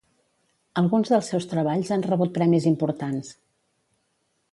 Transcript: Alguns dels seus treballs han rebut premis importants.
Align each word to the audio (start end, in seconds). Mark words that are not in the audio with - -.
Alguns 0.81 1.11
dels 1.15 1.27
seus 1.33 1.45
treballs 1.51 1.91
han 1.97 2.05
rebut 2.07 2.33
premis 2.39 2.65
importants. 2.71 3.31